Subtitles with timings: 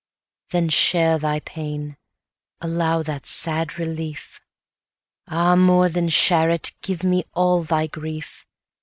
[0.49, 1.95] Then share thy pain,
[2.59, 4.41] allow that sad relief;
[5.27, 8.47] Ah, more than share it, give me all thy grief!